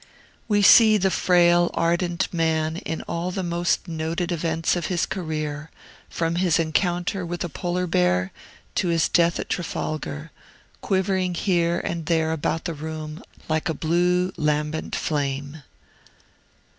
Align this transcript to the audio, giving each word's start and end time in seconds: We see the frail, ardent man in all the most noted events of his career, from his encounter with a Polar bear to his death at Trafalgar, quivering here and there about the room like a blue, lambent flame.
We 0.47 0.63
see 0.63 0.97
the 0.97 1.11
frail, 1.11 1.69
ardent 1.75 2.33
man 2.33 2.77
in 2.77 3.03
all 3.03 3.29
the 3.29 3.43
most 3.43 3.87
noted 3.87 4.31
events 4.31 4.75
of 4.75 4.87
his 4.87 5.05
career, 5.05 5.69
from 6.09 6.37
his 6.37 6.57
encounter 6.57 7.23
with 7.23 7.43
a 7.43 7.49
Polar 7.49 7.85
bear 7.85 8.31
to 8.73 8.87
his 8.87 9.07
death 9.07 9.39
at 9.39 9.47
Trafalgar, 9.47 10.31
quivering 10.81 11.35
here 11.35 11.79
and 11.79 12.07
there 12.07 12.31
about 12.31 12.65
the 12.65 12.73
room 12.73 13.21
like 13.47 13.69
a 13.69 13.75
blue, 13.75 14.31
lambent 14.37 14.95
flame. 14.95 15.61